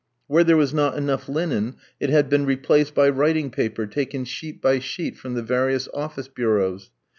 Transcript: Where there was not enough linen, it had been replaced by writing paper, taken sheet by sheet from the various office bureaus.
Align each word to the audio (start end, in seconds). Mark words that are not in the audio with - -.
Where 0.25 0.43
there 0.43 0.57
was 0.57 0.73
not 0.73 0.97
enough 0.97 1.29
linen, 1.29 1.75
it 1.99 2.09
had 2.09 2.27
been 2.27 2.43
replaced 2.47 2.95
by 2.95 3.07
writing 3.09 3.51
paper, 3.51 3.85
taken 3.85 4.25
sheet 4.25 4.59
by 4.59 4.79
sheet 4.79 5.15
from 5.15 5.35
the 5.35 5.43
various 5.43 5.87
office 5.93 6.27
bureaus. 6.27 6.89